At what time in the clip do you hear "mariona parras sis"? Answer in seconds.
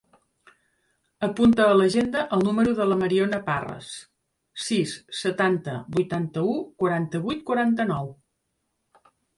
3.03-4.97